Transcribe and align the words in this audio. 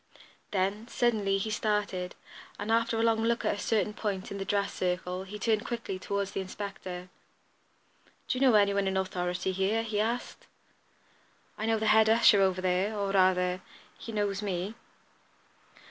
Then, 0.49 0.87
suddenly, 0.87 1.37
he 1.37 1.51
started, 1.51 2.15
and, 2.57 2.71
after 2.71 2.97
a 2.99 3.03
long 3.03 3.21
look 3.23 3.45
at 3.45 3.53
a 3.53 3.59
certain 3.59 3.93
point 3.93 4.31
in 4.31 4.39
the 4.39 4.45
dress 4.45 4.73
circle, 4.73 5.25
he 5.25 5.37
turned 5.37 5.63
quickly 5.63 5.99
toward 5.99 6.29
the 6.29 6.41
inspector. 6.41 7.09
"Do 8.27 8.39
you 8.39 8.41
know 8.41 8.55
any 8.55 8.73
one 8.73 8.87
in 8.87 8.97
authority 8.97 9.51
here?" 9.51 9.83
he 9.83 9.99
asked. 9.99 10.47
"I 11.55 11.67
know 11.67 11.77
the 11.77 11.85
head 11.85 12.09
usher 12.09 12.41
over 12.41 12.61
there; 12.61 12.97
or, 12.97 13.11
rather, 13.11 13.61
he 13.95 14.11
knows 14.11 14.41
me." 14.41 14.73